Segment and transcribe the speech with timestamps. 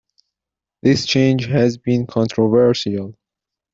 [0.81, 3.13] This change has been controversial.